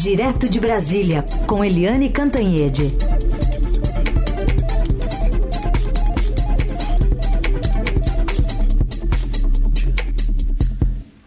[0.00, 2.84] Direto de Brasília, com Eliane Cantanhede.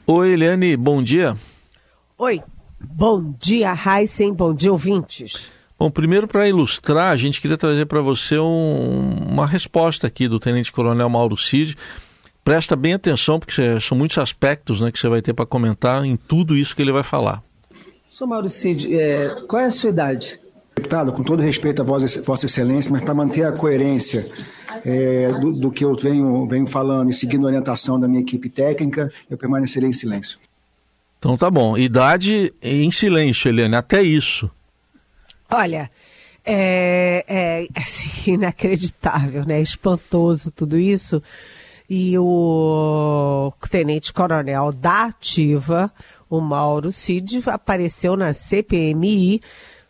[0.07, 1.36] Oi, Eliane, bom dia.
[2.18, 2.42] Oi,
[2.79, 5.51] bom dia, Heisen, bom dia, ouvintes.
[5.78, 10.40] Bom, primeiro para ilustrar, a gente queria trazer para você um, uma resposta aqui do
[10.40, 11.76] Tenente Coronel Mauro Cid.
[12.42, 16.16] Presta bem atenção, porque são muitos aspectos né, que você vai ter para comentar em
[16.16, 17.44] tudo isso que ele vai falar.
[18.12, 20.38] Sou Mauro Cid, é, qual é a sua idade?
[20.76, 24.30] Deputado, com todo respeito a Vossa Excelência, mas para manter a coerência
[24.86, 28.50] é, do, do, que eu venho, venho falando e seguindo a orientação da minha equipe
[28.50, 30.38] técnica, eu permanecerei em silêncio.
[31.20, 31.78] Então tá bom.
[31.78, 34.52] Idade em silêncio, Eliane, até isso.
[35.50, 35.90] Olha,
[36.44, 39.62] é, é assim, inacreditável, né?
[39.62, 41.24] Espantoso tudo isso.
[41.94, 45.91] E o tenente-coronel da Ativa,
[46.30, 49.41] o Mauro Cid apareceu na CPMI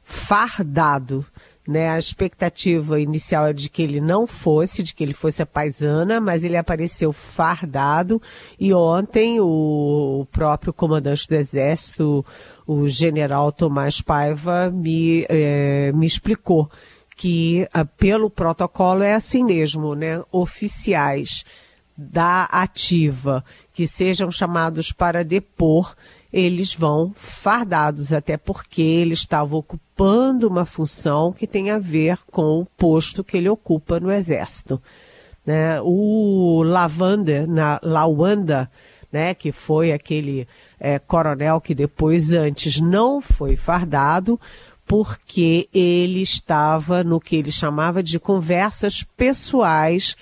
[0.01, 1.23] fardado.
[1.67, 5.45] Né, a expectativa inicial é de que ele não fosse, de que ele fosse a
[5.45, 8.19] paisana, mas ele apareceu fardado
[8.59, 12.25] e ontem o, próprio comandante do Exército,
[12.65, 16.67] o general Tomás Paiva, me, é, me explicou
[17.15, 20.23] que ah, pelo protocolo é assim mesmo, né?
[20.31, 21.45] Oficiais
[22.01, 25.95] da ativa que sejam chamados para depor,
[26.33, 32.61] eles vão fardados, até porque ele estava ocupando uma função que tem a ver com
[32.61, 34.81] o posto que ele ocupa no Exército.
[35.45, 35.81] Né?
[35.81, 38.71] O Lavander, na Lawanda,
[39.11, 40.47] né, que foi aquele
[40.79, 44.39] é, coronel que depois, antes, não foi fardado,
[44.85, 50.15] porque ele estava no que ele chamava de conversas pessoais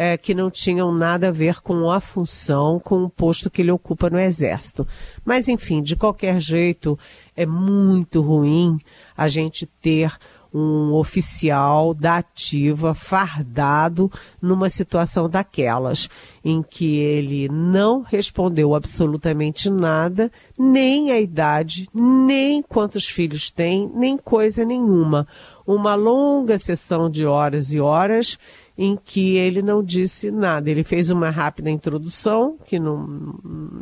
[0.00, 3.72] é, que não tinham nada a ver com a função, com o posto que ele
[3.72, 4.86] ocupa no Exército.
[5.24, 6.96] Mas, enfim, de qualquer jeito,
[7.36, 8.78] é muito ruim
[9.16, 10.16] a gente ter
[10.54, 14.10] um oficial da ativa fardado
[14.40, 16.08] numa situação daquelas,
[16.44, 24.16] em que ele não respondeu absolutamente nada, nem a idade, nem quantos filhos tem, nem
[24.16, 25.26] coisa nenhuma.
[25.66, 28.38] Uma longa sessão de horas e horas
[28.78, 30.70] em que ele não disse nada.
[30.70, 33.34] Ele fez uma rápida introdução, que não,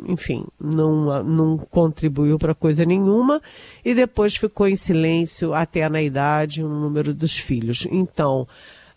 [0.07, 3.39] enfim, não, não contribuiu para coisa nenhuma,
[3.85, 7.87] e depois ficou em silêncio até na idade o número dos filhos.
[7.91, 8.47] Então,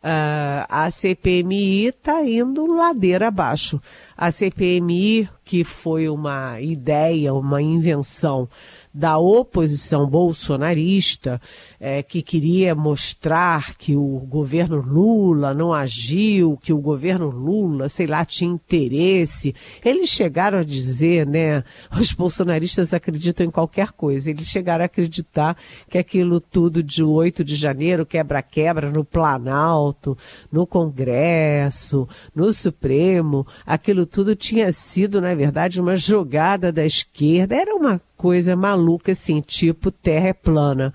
[0.02, 3.78] Uh, a CPMI está indo ladeira abaixo.
[4.16, 8.48] A CPMI, que foi uma ideia, uma invenção
[8.92, 11.40] da oposição bolsonarista,
[11.78, 18.06] é, que queria mostrar que o governo Lula não agiu, que o governo Lula, sei
[18.06, 19.54] lá, tinha interesse.
[19.84, 21.62] Eles chegaram a dizer, né?
[21.98, 24.30] Os bolsonaristas acreditam em qualquer coisa.
[24.30, 25.56] Eles chegaram a acreditar
[25.88, 30.18] que aquilo tudo de 8 de janeiro, quebra-quebra no Planalto,
[30.50, 37.54] no Congresso, no Supremo, aquilo tudo tinha sido, na verdade, uma jogada da esquerda.
[37.54, 40.92] Era uma coisa maluca, assim, tipo terra é plana.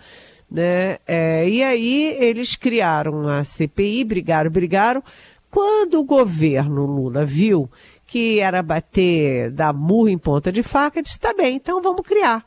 [0.50, 1.00] Né?
[1.08, 5.04] É, e aí eles criaram a CPI, brigaram, brigaram.
[5.50, 7.68] Quando o governo Lula viu
[8.06, 12.46] que era bater, dar murro em ponta de faca, disse, tá bem, então vamos criar.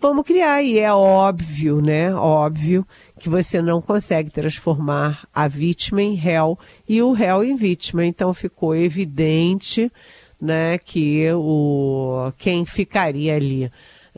[0.00, 0.62] Vamos criar.
[0.62, 2.14] E é óbvio, né?
[2.14, 2.86] Óbvio
[3.20, 6.58] que você não consegue transformar a vítima em réu
[6.88, 8.06] e o réu em vítima.
[8.06, 9.92] Então ficou evidente
[10.40, 13.70] né, que o, quem ficaria ali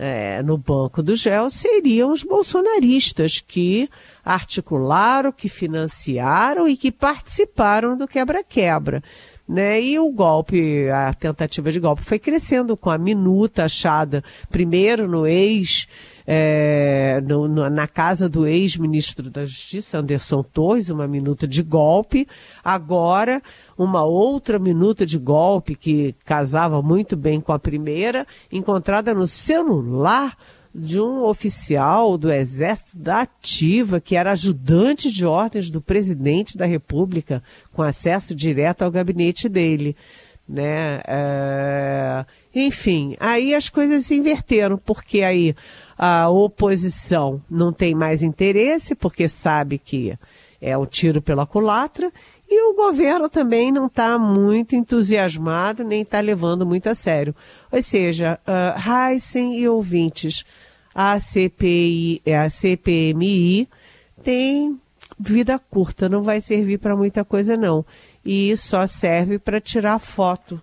[0.02, 3.86] é, no banco do GEL seriam os bolsonaristas que
[4.24, 9.02] articularam, que financiaram e que participaram do quebra-quebra.
[9.46, 9.82] Né?
[9.82, 15.26] E o golpe, a tentativa de golpe foi crescendo com a minuta achada primeiro no
[15.26, 15.86] ex
[16.32, 22.24] é, no, na casa do ex-ministro da Justiça, Anderson Torres, uma minuta de golpe.
[22.62, 23.42] Agora,
[23.76, 30.36] uma outra minuta de golpe que casava muito bem com a primeira, encontrada no celular
[30.72, 36.64] de um oficial do Exército da Ativa, que era ajudante de ordens do presidente da
[36.64, 37.42] República,
[37.72, 39.96] com acesso direto ao gabinete dele.
[40.48, 41.00] Né?
[41.08, 42.24] É...
[42.54, 45.54] Enfim, aí as coisas se inverteram, porque aí
[45.96, 50.18] a oposição não tem mais interesse, porque sabe que
[50.60, 52.12] é o tiro pela culatra,
[52.48, 57.34] e o governo também não está muito entusiasmado, nem está levando muito a sério.
[57.70, 60.44] Ou seja, uh, Heisen e ouvintes,
[60.92, 63.68] a CPI, a CPMI
[64.24, 64.80] tem
[65.18, 67.86] vida curta, não vai servir para muita coisa não.
[68.24, 70.60] E só serve para tirar foto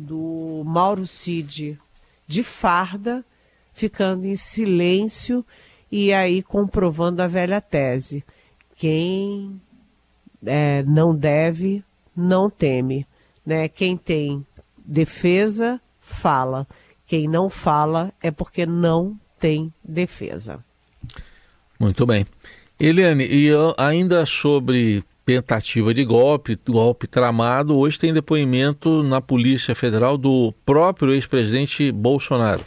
[0.00, 1.78] do Mauro Cid
[2.26, 3.22] de farda
[3.72, 5.44] ficando em silêncio
[5.92, 8.24] e aí comprovando a velha tese:
[8.76, 9.60] quem
[10.44, 11.84] é, não deve,
[12.16, 13.06] não teme.
[13.44, 13.68] Né?
[13.68, 14.44] Quem tem
[14.78, 16.66] defesa, fala.
[17.06, 20.64] Quem não fala é porque não tem defesa.
[21.78, 22.26] Muito bem.
[22.78, 30.18] Eliane, e ainda sobre tentativa de golpe, golpe tramado, hoje tem depoimento na Polícia Federal
[30.18, 32.66] do próprio ex-presidente Bolsonaro.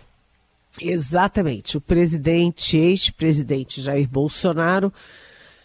[0.80, 1.76] Exatamente.
[1.76, 4.94] O presidente, ex-presidente Jair Bolsonaro,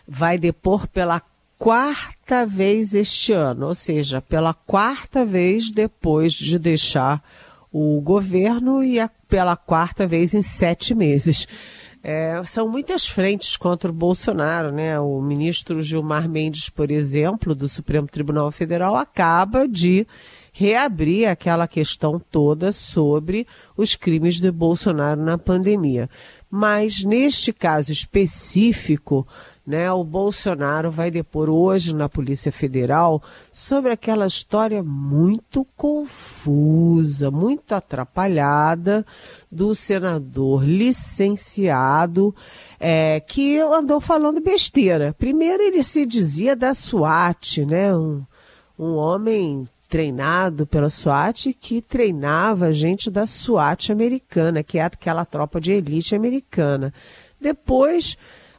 [0.08, 1.22] vai depor pela
[1.56, 7.22] quarta vez este ano, ou seja, pela quarta vez depois de deixar
[7.70, 11.46] o governo e a, pela quarta vez em sete meses.
[12.02, 14.98] É, são muitas frentes contra o Bolsonaro, né?
[15.00, 20.06] O ministro Gilmar Mendes, por exemplo, do Supremo Tribunal Federal, acaba de
[20.52, 23.46] reabrir aquela questão toda sobre
[23.76, 26.08] os crimes de Bolsonaro na pandemia.
[26.50, 29.26] Mas neste caso específico,
[29.68, 33.22] né, o Bolsonaro vai depor hoje na Polícia Federal
[33.52, 39.04] sobre aquela história muito confusa, muito atrapalhada
[39.52, 42.34] do senador licenciado
[42.80, 45.14] é, que andou falando besteira.
[45.18, 48.24] Primeiro ele se dizia da SWAT, né, um,
[48.78, 55.60] um homem treinado pela SWAT que treinava gente da SWAT americana, que é aquela tropa
[55.60, 56.90] de elite americana.
[57.38, 58.16] Depois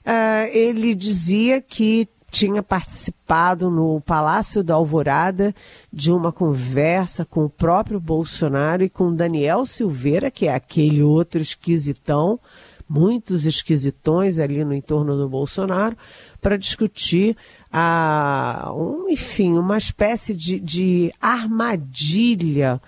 [0.09, 5.53] uh, ele dizia que tinha participado no Palácio da Alvorada
[5.91, 11.41] de uma conversa com o próprio Bolsonaro e com Daniel Silveira, que é aquele outro
[11.41, 12.39] esquisitão,
[12.87, 15.97] muitos esquisitões ali no entorno do Bolsonaro,
[16.39, 17.35] para discutir
[17.71, 22.81] a, um, enfim, uma espécie de, de armadilha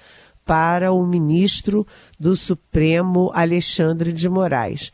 [0.46, 1.86] para o ministro
[2.20, 4.92] do Supremo Alexandre de Moraes.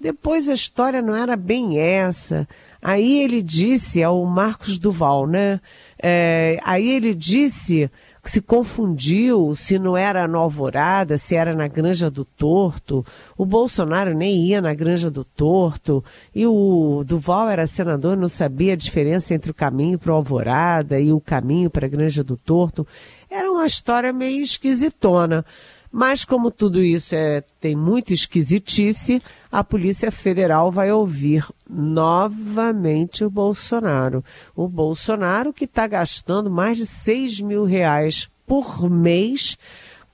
[0.00, 2.46] Depois a história não era bem essa.
[2.80, 5.60] Aí ele disse ao Marcos Duval, né?
[6.00, 7.90] É, aí ele disse
[8.22, 13.04] que se confundiu se não era no Alvorada, se era na Granja do Torto.
[13.36, 16.04] O Bolsonaro nem ia na Granja do Torto.
[16.32, 21.00] E o Duval era senador, não sabia a diferença entre o caminho para o Alvorada
[21.00, 22.86] e o caminho para a Granja do Torto.
[23.28, 25.44] Era uma história meio esquisitona.
[25.90, 33.30] Mas como tudo isso é, tem muita esquisitice, a Polícia Federal vai ouvir novamente o
[33.30, 34.22] Bolsonaro.
[34.54, 39.56] O Bolsonaro que está gastando mais de 6 mil reais por mês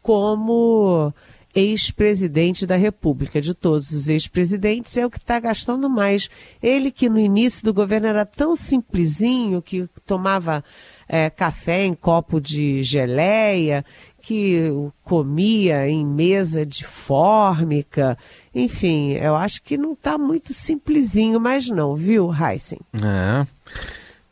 [0.00, 1.12] como
[1.55, 3.41] ex-presidente da República.
[3.41, 6.29] De todos os ex-presidentes, é o que está gastando mais.
[6.62, 10.65] Ele que no início do governo era tão simplesinho, que tomava
[11.09, 13.85] é, café em copo de geleia,
[14.25, 14.73] que
[15.03, 18.17] comia em mesa de fórmica.
[18.55, 22.79] Enfim, eu acho que não está muito simplesinho mais não, viu, Heisen?
[23.03, 23.47] É.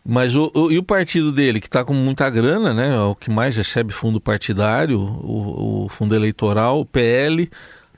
[0.05, 2.95] Mas o, o, e o partido dele, que está com muita grana, né?
[2.95, 7.51] É o que mais recebe fundo partidário, o, o fundo eleitoral, o PL,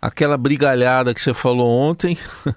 [0.03, 2.19] aquela brigalhada que você falou ontem.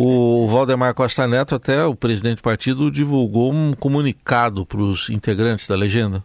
[0.00, 5.66] O Valdemar Costa Neto, até o presidente do partido, divulgou um comunicado para os integrantes
[5.66, 6.22] da legenda.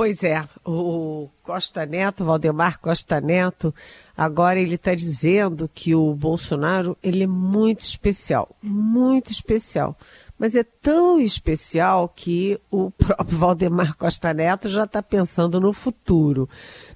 [0.00, 3.74] Pois é, o Costa Neto, Valdemar Costa Neto,
[4.16, 9.94] agora ele está dizendo que o Bolsonaro ele é muito especial, muito especial.
[10.38, 16.48] Mas é tão especial que o próprio Valdemar Costa Neto já está pensando no futuro.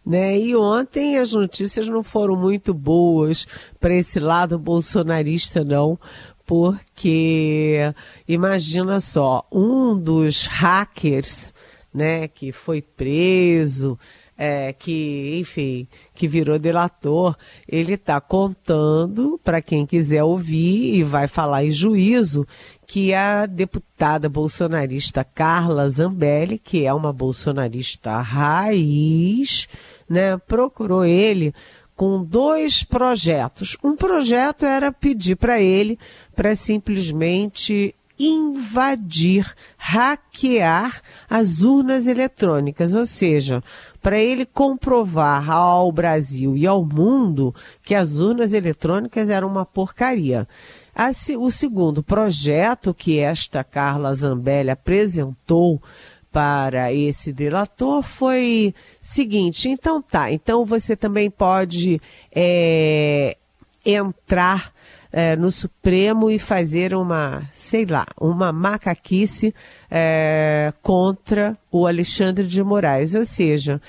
[0.02, 0.38] Né?
[0.38, 3.46] E ontem as notícias não foram muito boas
[3.78, 5.98] para esse lado bolsonarista, não,
[6.46, 7.92] porque
[8.26, 11.52] imagina só, um dos hackers
[11.94, 13.96] né, que foi preso,
[14.36, 17.36] é, que, enfim, que virou delator,
[17.68, 22.46] ele está contando para quem quiser ouvir e vai falar em juízo
[22.86, 29.68] que a deputada bolsonarista Carla Zambelli, que é uma bolsonarista raiz,
[30.08, 31.54] né, procurou ele
[31.94, 33.76] com dois projetos.
[33.84, 35.96] Um projeto era pedir para ele
[36.34, 43.62] para simplesmente invadir, hackear as urnas eletrônicas, ou seja,
[44.00, 50.46] para ele comprovar ao Brasil e ao mundo que as urnas eletrônicas eram uma porcaria.
[51.38, 55.82] O segundo projeto que esta Carla Zambelli apresentou
[56.30, 62.00] para esse delator foi seguinte, então tá, então você também pode
[62.34, 63.36] é,
[63.84, 64.73] entrar
[65.16, 69.54] é, no Supremo e fazer uma, sei lá, uma macaquice
[69.88, 73.14] é, contra o Alexandre de Moraes.
[73.14, 73.80] Ou seja,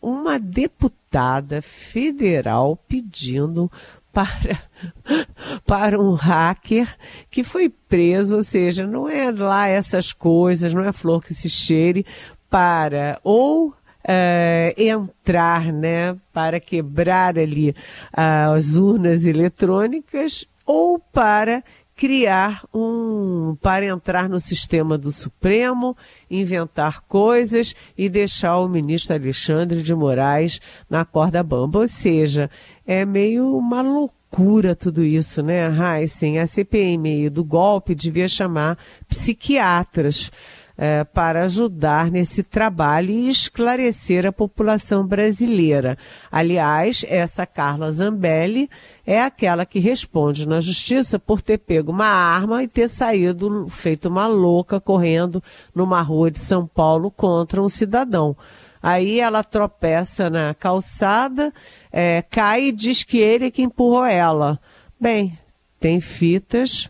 [0.00, 3.68] uma deputada federal pedindo
[4.12, 4.62] para,
[5.66, 6.96] para um hacker
[7.28, 11.50] que foi preso, ou seja, não é lá essas coisas, não é flor que se
[11.50, 12.06] cheire,
[12.48, 13.74] para ou
[14.10, 17.74] Uh, entrar, né, para quebrar ali
[18.10, 21.64] as urnas eletrônicas ou para
[21.96, 25.96] criar um, para entrar no sistema do Supremo,
[26.30, 31.80] inventar coisas e deixar o ministro Alexandre de Moraes na corda bamba.
[31.80, 32.50] Ou seja,
[32.86, 36.38] é meio uma loucura tudo isso, né, Heisen?
[36.38, 40.30] A CPMI do golpe devia chamar psiquiatras
[40.80, 45.98] é, para ajudar nesse trabalho e esclarecer a população brasileira.
[46.30, 48.70] Aliás, essa Carla Zambelli
[49.04, 54.08] é aquela que responde na justiça por ter pego uma arma e ter saído feito
[54.08, 55.42] uma louca correndo
[55.74, 58.36] numa rua de São Paulo contra um cidadão.
[58.80, 61.52] Aí ela tropeça na calçada,
[61.90, 64.60] é, cai e diz que ele é que empurrou ela.
[65.00, 65.36] Bem,
[65.80, 66.88] tem fitas,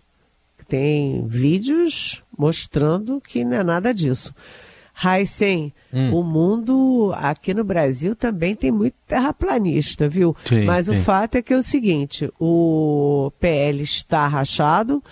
[0.68, 4.33] tem vídeos mostrando que não é nada disso.
[5.04, 6.16] Heisen, hum.
[6.16, 10.37] o mundo aqui no Brasil também tem muito terraplanista, viu?
[10.45, 10.99] Sim, Mas sim.
[10.99, 15.02] o fato é que é o seguinte: o PL está rachado,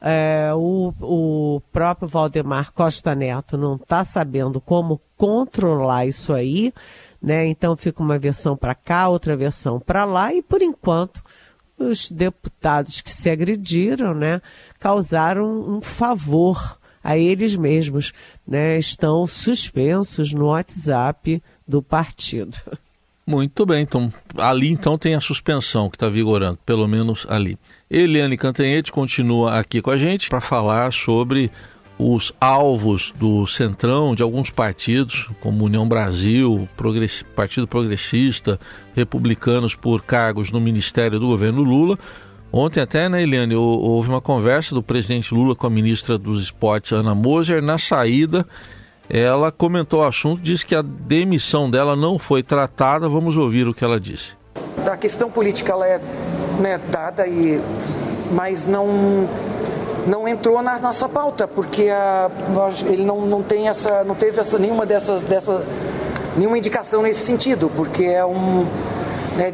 [0.00, 6.72] é, o, o próprio Valdemar Costa Neto não está sabendo como controlar isso aí,
[7.20, 7.46] né?
[7.46, 11.22] Então fica uma versão para cá, outra versão para lá, e por enquanto
[11.78, 14.40] os deputados que se agrediram, né,
[14.78, 18.12] causaram um favor a eles mesmos,
[18.46, 22.56] né, estão suspensos no WhatsApp do partido.
[23.26, 27.58] Muito bem, então ali então tem a suspensão que está vigorando, pelo menos ali.
[27.90, 31.50] Eliane Cantanhete continua aqui com a gente para falar sobre
[31.98, 37.22] os alvos do centrão de alguns partidos, como União Brasil, Progress...
[37.22, 38.60] Partido Progressista,
[38.94, 41.98] republicanos por cargos no Ministério do governo Lula.
[42.52, 46.92] Ontem até, né, Eliane, houve uma conversa do presidente Lula com a ministra dos Esportes,
[46.92, 47.62] Ana Moser.
[47.62, 48.46] Na saída,
[49.08, 53.08] ela comentou o assunto, disse que a demissão dela não foi tratada.
[53.08, 54.34] Vamos ouvir o que ela disse.
[54.90, 56.00] A questão política ela é
[56.60, 57.60] né, dada, e,
[58.32, 59.28] mas não
[60.06, 62.30] não entrou na nossa pauta, porque a,
[62.86, 65.62] ele não, não tem essa, não teve essa, nenhuma dessas, dessa,
[66.36, 68.66] nenhuma indicação nesse sentido, porque é um,
[69.36, 69.52] né,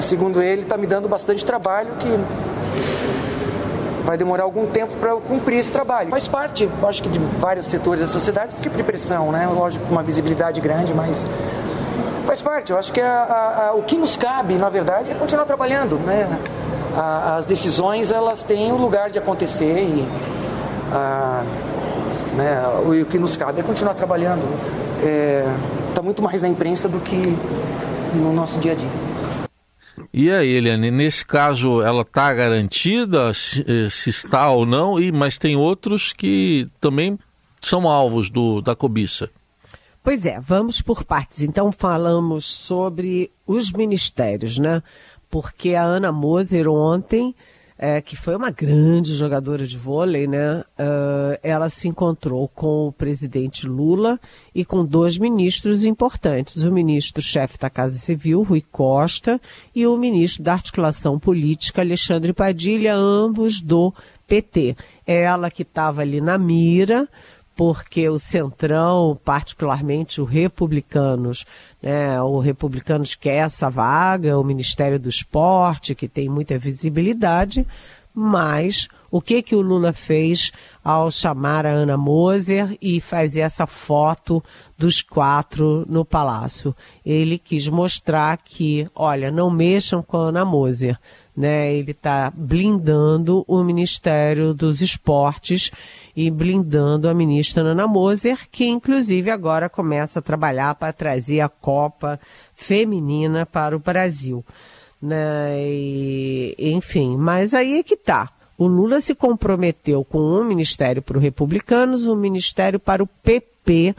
[0.00, 2.08] segundo ele, está me dando bastante trabalho que
[4.04, 6.10] vai demorar algum tempo para cumprir esse trabalho.
[6.10, 9.46] Faz parte, acho que de vários setores da sociedade, esse tipo de pressão, né?
[9.46, 11.26] Lógico, uma visibilidade grande, mas
[12.26, 12.70] faz parte.
[12.70, 15.96] Eu acho que a, a, a, o que nos cabe, na verdade, é continuar trabalhando,
[16.00, 16.28] né?
[16.96, 20.08] A, as decisões elas têm o lugar de acontecer e
[20.92, 21.42] a,
[22.36, 24.42] né, o, o, que nos cabe é continuar trabalhando.
[24.98, 25.44] Está é,
[25.94, 27.36] tá muito mais na imprensa do que
[28.14, 28.90] no nosso dia a dia.
[30.12, 35.10] E aí, Eliane, nesse caso ela está garantida, se, eh, se, está ou não, e,
[35.10, 37.18] mas tem outros que também
[37.60, 39.30] são alvos do, da cobiça.
[40.02, 41.42] Pois é, vamos por partes.
[41.42, 44.82] Então falamos sobre os ministérios, né?
[45.34, 47.34] Porque a Ana Moser ontem,
[47.76, 50.60] é, que foi uma grande jogadora de vôlei, né?
[50.78, 54.20] Uh, ela se encontrou com o presidente Lula
[54.54, 59.40] e com dois ministros importantes: o ministro-chefe da Casa Civil, Rui Costa,
[59.74, 63.92] e o ministro da Articulação Política, Alexandre Padilha, ambos do
[64.28, 64.76] PT.
[65.04, 67.08] Ela que estava ali na mira
[67.56, 71.44] porque o Centrão, particularmente o Republicanos,
[71.82, 77.66] né, o Republicanos quer essa vaga, o Ministério do Esporte, que tem muita visibilidade,
[78.14, 83.66] mas o que que o Lula fez ao chamar a Ana Moser e fazer essa
[83.66, 84.42] foto
[84.78, 86.74] dos quatro no palácio?
[87.04, 90.98] Ele quis mostrar que, olha, não mexam com a Ana Moser,
[91.36, 91.74] né?
[91.74, 95.72] Ele está blindando o Ministério dos Esportes
[96.16, 101.48] e blindando a ministra Nana Moser, que inclusive agora começa a trabalhar para trazer a
[101.48, 102.20] Copa
[102.54, 104.44] Feminina para o Brasil.
[105.02, 105.58] Né?
[105.60, 108.30] E, enfim, mas aí é que tá.
[108.56, 113.96] O Lula se comprometeu com um ministério para os republicanos, um ministério para o PP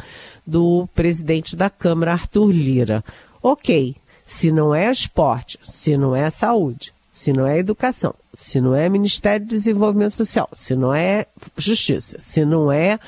[0.48, 3.04] do presidente da Câmara, Arthur Lira.
[3.44, 3.96] Ok,
[4.26, 8.90] se não é esporte, se não é saúde, se não é educação, se não é
[8.90, 13.00] Ministério do Desenvolvimento Social, se não é Justiça, se não é,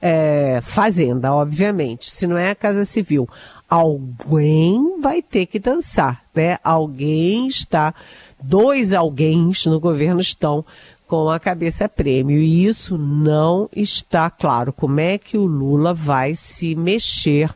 [0.00, 3.28] é Fazenda, obviamente, se não é a Casa Civil,
[3.68, 6.60] alguém vai ter que dançar, né?
[6.62, 7.92] Alguém está,
[8.40, 10.64] dois alguém no governo estão
[11.08, 14.72] com a cabeça prêmio e isso não está claro.
[14.72, 17.52] Como é que o Lula vai se mexer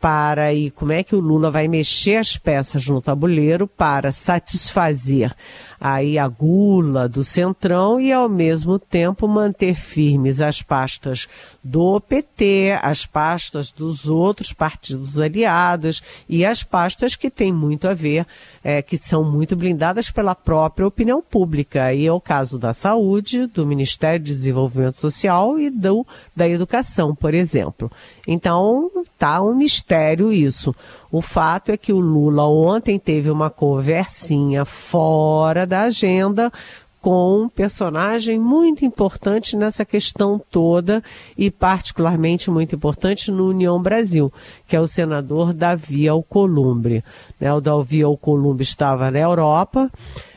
[0.00, 5.34] para e como é que o Lula vai mexer as peças no tabuleiro para satisfazer
[5.80, 11.28] aí a gula do Centrão e ao mesmo tempo manter firmes as pastas
[11.68, 17.92] do PT, as pastas dos outros partidos aliados e as pastas que têm muito a
[17.92, 18.26] ver,
[18.64, 21.92] é, que são muito blindadas pela própria opinião pública.
[21.92, 27.14] E é o caso da saúde, do Ministério de Desenvolvimento Social e do, da educação,
[27.14, 27.90] por exemplo.
[28.26, 30.74] Então, tá um mistério isso.
[31.10, 36.50] O fato é que o Lula ontem teve uma conversinha fora da agenda
[37.00, 41.02] com um personagem muito importante nessa questão toda
[41.36, 44.32] e particularmente muito importante no União Brasil,
[44.66, 47.04] que é o senador Davi Alcolumbre.
[47.40, 49.90] Né, o Davi Alcolumbre estava na Europa,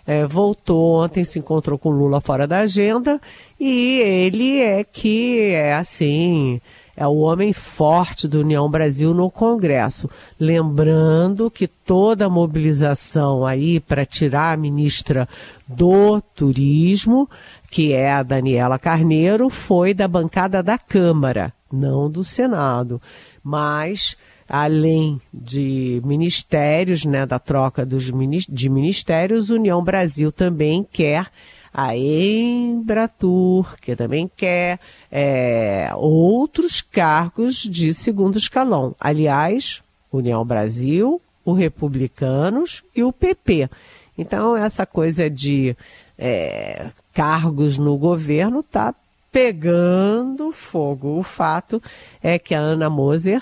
[0.05, 3.19] é, voltou ontem, se encontrou com Lula fora da agenda
[3.59, 6.61] e ele é que é assim
[7.01, 10.07] é o homem forte do União Brasil no Congresso.
[10.39, 15.27] Lembrando que toda a mobilização aí para tirar a ministra
[15.67, 17.27] do Turismo,
[17.71, 23.01] que é a Daniela Carneiro, foi da bancada da Câmara, não do Senado.
[23.43, 24.15] Mas
[24.47, 28.11] além de ministérios, né, da troca dos,
[28.47, 31.31] de ministérios, União Brasil também quer
[31.73, 34.79] a Embratur, que também quer
[35.11, 38.95] é, outros cargos de segundo escalão.
[38.99, 43.69] Aliás, União Brasil, o Republicanos e o PP.
[44.17, 45.75] Então, essa coisa de
[46.17, 48.93] é, cargos no governo está
[49.31, 51.17] pegando fogo.
[51.17, 51.81] O fato
[52.21, 53.41] é que a Ana Moser,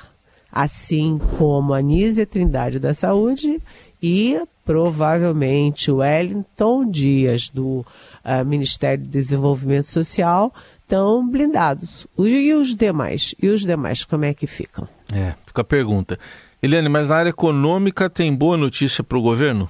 [0.51, 3.61] assim como a Nízia Trindade da Saúde
[4.01, 7.85] e provavelmente o Wellington Dias do
[8.23, 12.07] uh, Ministério do Desenvolvimento Social estão blindados.
[12.17, 13.35] E os demais?
[13.41, 14.87] E os demais, como é que ficam?
[15.13, 16.17] É, fica a pergunta.
[16.61, 19.69] Eliane, mas na área econômica tem boa notícia para o governo?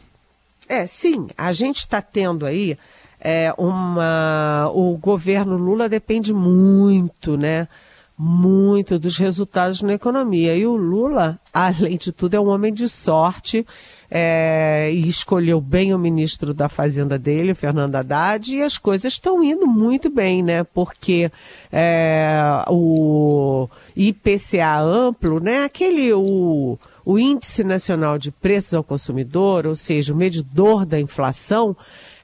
[0.68, 1.28] É, sim.
[1.38, 2.78] A gente está tendo aí
[3.20, 4.72] é, uma.
[4.74, 7.68] O governo Lula depende muito, né?
[8.18, 10.56] Muito dos resultados na economia.
[10.56, 13.66] E o Lula, além de tudo, é um homem de sorte
[14.12, 19.44] é, e escolheu bem o ministro da Fazenda dele, Fernando Haddad, e as coisas estão
[19.44, 20.64] indo muito bem, né?
[20.64, 21.32] Porque
[21.72, 25.64] é, o IPCA amplo, né?
[25.64, 31.78] Aquele o, o Índice Nacional de Preços ao Consumidor, ou seja, o medidor da inflação,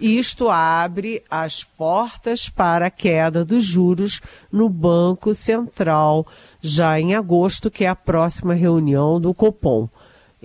[0.00, 6.26] Isto abre as portas para a queda dos juros no Banco Central
[6.62, 9.88] já em agosto, que é a próxima reunião do Copom.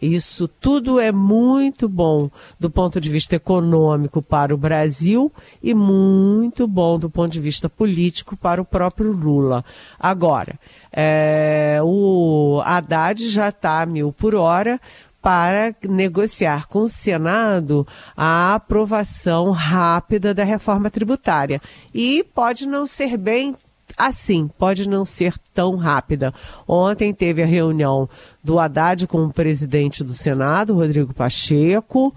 [0.02, 2.30] Isso tudo é muito bom
[2.60, 5.32] do ponto de vista econômico para o Brasil
[5.64, 9.64] e muito bom do ponto de vista político para o próprio Lula.
[10.00, 10.60] Agora,
[10.92, 14.80] é, o Haddad já está a mil por hora
[15.26, 21.60] para negociar com o Senado a aprovação rápida da reforma tributária.
[21.92, 23.56] E pode não ser bem
[23.98, 26.34] assim, pode não ser tão rápida.
[26.68, 28.10] Ontem teve a reunião
[28.44, 32.14] do Haddad com o presidente do Senado, Rodrigo Pacheco,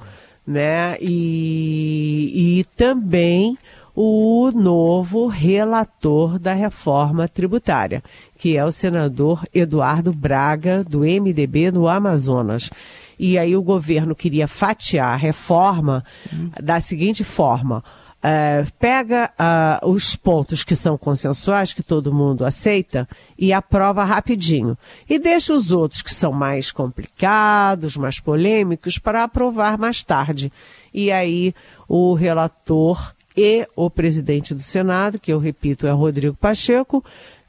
[0.46, 0.96] né?
[1.00, 3.56] E, e também
[4.00, 8.00] o novo relator da reforma tributária,
[8.36, 12.70] que é o senador Eduardo Braga, do MDB do Amazonas.
[13.18, 16.50] E aí o governo queria fatiar a reforma hum.
[16.62, 17.82] da seguinte forma:
[18.18, 24.76] Uh, pega uh, os pontos que são consensuais, que todo mundo aceita, e aprova rapidinho.
[25.09, 30.52] E deixa os outros que são mais complicados, mais polêmicos, para aprovar mais tarde.
[30.92, 31.54] E aí
[31.88, 37.04] o relator e o presidente do Senado, que eu repito é Rodrigo Pacheco,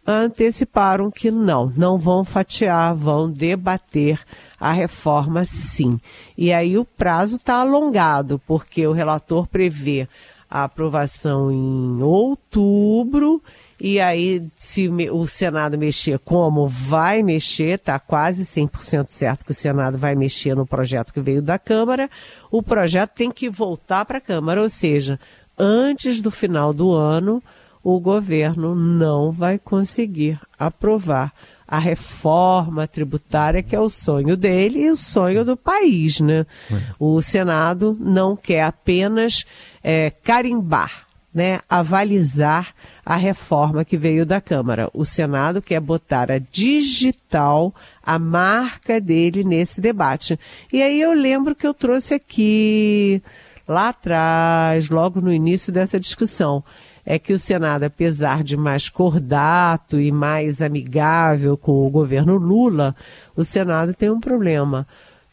[0.05, 4.19] anteciparam que não, não vão fatiar, vão debater
[4.59, 5.99] a reforma sim.
[6.37, 10.07] E aí o prazo está alongado, porque o relator prevê
[10.49, 13.41] a aprovação em outubro.
[13.79, 19.55] E aí, se o Senado mexer como vai mexer, está quase 100% certo que o
[19.55, 22.09] Senado vai mexer no projeto que veio da Câmara,
[22.51, 25.17] o projeto tem que voltar para a Câmara, ou seja,
[25.57, 27.41] antes do final do ano,
[27.81, 31.31] o governo não vai conseguir aprovar
[31.65, 36.45] a reforma tributária, que é o sonho dele e o sonho do país, né?
[36.71, 36.75] É.
[36.99, 39.45] O Senado não quer apenas
[39.83, 42.73] é, carimbar né, avalizar
[43.05, 44.89] a reforma que veio da Câmara.
[44.93, 50.39] O Senado quer botar a digital, a marca dele nesse debate.
[50.73, 53.21] E aí eu lembro que eu trouxe aqui,
[53.67, 56.63] lá atrás, logo no início dessa discussão,
[57.05, 62.95] é que o Senado, apesar de mais cordato e mais amigável com o governo Lula,
[63.35, 64.87] o Senado tem um problema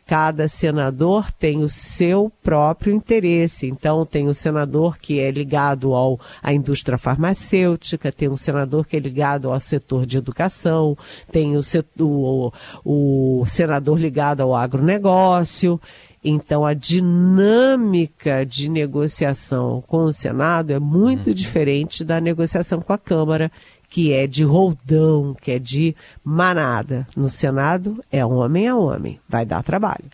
[0.07, 3.67] cada senador tem o seu próprio interesse.
[3.67, 8.97] Então, tem o senador que é ligado ao, à indústria farmacêutica, tem um senador que
[8.97, 10.97] é ligado ao setor de educação,
[11.33, 11.61] tem o,
[11.99, 12.53] o,
[12.85, 15.81] o senador ligado ao agronegócio.
[16.23, 21.35] Então, a dinâmica de negociação com o Senado é muito uhum.
[21.35, 23.51] diferente da negociação com a Câmara,
[23.89, 25.95] que é de roldão, que é de
[26.25, 27.07] manada.
[27.17, 30.11] No Senado é homem a homem, vai dar trabalho.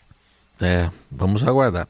[0.61, 1.89] É, vamos aguardar.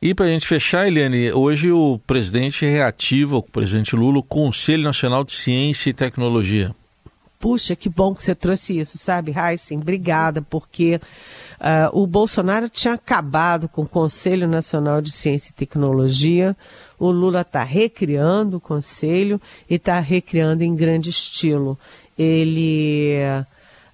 [0.00, 4.84] E para a gente fechar, Eliane, hoje o presidente reativa, o presidente Lula, o Conselho
[4.84, 6.74] Nacional de Ciência e Tecnologia.
[7.38, 9.78] Puxa, que bom que você trouxe isso, sabe, Heisen?
[9.78, 11.00] Obrigada, porque
[11.60, 16.56] uh, o Bolsonaro tinha acabado com o Conselho Nacional de Ciência e Tecnologia.
[16.98, 21.78] O Lula está recriando o Conselho e está recriando em grande estilo.
[22.18, 23.14] Ele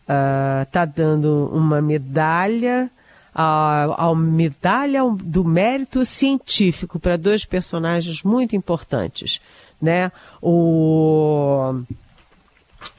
[0.08, 2.90] está uh, dando uma medalha
[3.36, 9.40] a medalha do mérito científico para dois personagens muito importantes,
[9.82, 10.12] né?
[10.40, 11.82] O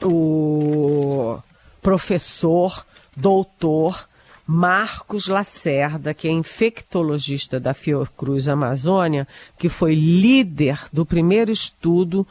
[0.02, 1.38] o
[1.80, 2.84] professor,
[3.16, 4.06] doutor
[4.46, 9.26] Marcos Lacerda, que é infectologista da Fiocruz Amazônia,
[9.58, 12.26] que foi líder do primeiro estudo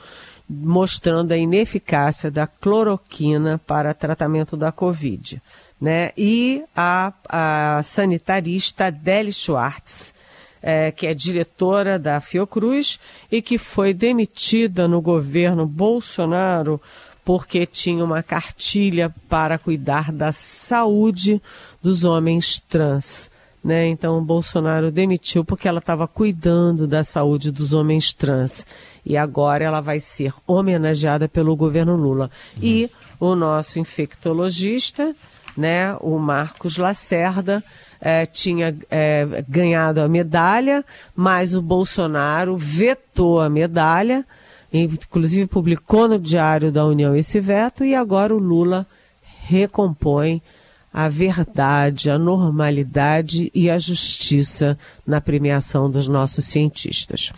[0.47, 5.41] mostrando a ineficácia da cloroquina para tratamento da Covid.
[5.81, 6.11] Né?
[6.17, 10.13] E a, a sanitarista Adele Schwartz,
[10.61, 12.99] é, que é diretora da Fiocruz
[13.31, 16.81] e que foi demitida no governo Bolsonaro
[17.25, 21.41] porque tinha uma cartilha para cuidar da saúde
[21.81, 23.31] dos homens trans.
[23.63, 23.87] Né?
[23.87, 28.63] Então, o Bolsonaro demitiu porque ela estava cuidando da saúde dos homens trans.
[29.03, 32.29] E agora ela vai ser homenageada pelo governo Lula.
[32.61, 35.15] E o nosso infectologista,
[35.57, 37.63] né, o Marcos Lacerda,
[37.99, 40.85] é, tinha é, ganhado a medalha,
[41.15, 44.23] mas o Bolsonaro vetou a medalha
[44.83, 48.85] inclusive publicou no Diário da União esse veto, e agora o Lula
[49.43, 50.41] recompõe
[50.93, 57.33] a verdade, a normalidade e a justiça na premiação dos nossos cientistas.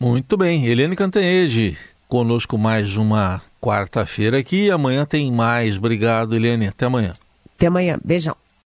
[0.00, 0.66] Muito bem.
[0.66, 1.76] Helene Cantanhede,
[2.08, 4.70] conosco mais uma quarta-feira aqui.
[4.70, 5.76] Amanhã tem mais.
[5.76, 6.68] Obrigado, Helene.
[6.68, 7.14] Até amanhã.
[7.56, 7.98] Até amanhã.
[8.04, 8.36] Beijão.